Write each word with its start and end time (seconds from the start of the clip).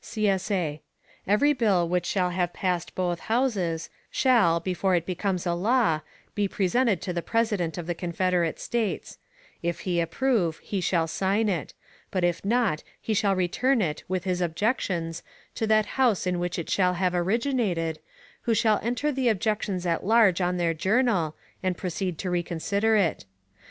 [CSA] 0.03 0.79
Every 1.27 1.53
bill 1.53 1.87
which 1.87 2.07
shall 2.07 2.31
have 2.31 2.53
passed 2.53 2.95
both 2.95 3.19
Houses, 3.19 3.91
shall, 4.09 4.59
before 4.59 4.95
it 4.95 5.05
becomes 5.05 5.45
a 5.45 5.53
law, 5.53 5.99
be 6.33 6.47
presented 6.47 7.01
to 7.03 7.13
the 7.13 7.21
President 7.21 7.77
of 7.77 7.85
the 7.85 7.93
Confederate 7.93 8.59
States; 8.59 9.19
if 9.61 9.81
he 9.81 9.99
approve, 10.01 10.57
he 10.57 10.81
shall 10.81 11.05
sign 11.05 11.47
it; 11.47 11.75
but 12.09 12.23
if 12.23 12.43
not, 12.43 12.81
he 12.99 13.13
shall 13.13 13.35
return 13.35 13.79
it, 13.79 14.03
with 14.07 14.23
his 14.23 14.41
objections, 14.41 15.21
to 15.53 15.67
that 15.67 15.85
House 16.01 16.25
in 16.25 16.39
which 16.39 16.57
it 16.57 16.67
shall 16.71 16.95
have 16.95 17.13
originated, 17.13 17.99
who 18.41 18.55
shall 18.55 18.79
enter 18.81 19.11
the 19.11 19.29
objections 19.29 19.85
at 19.85 20.03
large 20.03 20.41
on 20.41 20.57
their 20.57 20.73
journal, 20.73 21.35
and 21.61 21.77
proceed 21.77 22.17
to 22.17 22.31
reconsider 22.31 22.95
it. 22.95 23.25